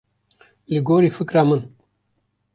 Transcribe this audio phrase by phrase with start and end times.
[0.71, 1.61] Li gorî fikra min.